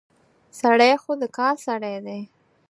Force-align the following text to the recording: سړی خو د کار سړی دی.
سړی 0.59 0.93
خو 1.01 1.11
د 1.21 1.23
کار 1.37 1.55
سړی 1.67 1.95
دی. 2.05 2.19